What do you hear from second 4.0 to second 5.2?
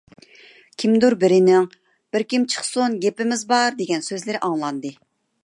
سۆزلىرى ئاڭلاندى.